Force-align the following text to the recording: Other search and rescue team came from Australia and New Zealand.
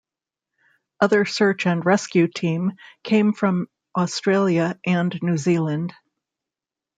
Other 0.99 1.25
search 1.25 1.67
and 1.67 1.85
rescue 1.85 2.27
team 2.27 2.71
came 3.03 3.33
from 3.33 3.67
Australia 3.95 4.79
and 4.83 5.15
New 5.21 5.37
Zealand. 5.37 5.93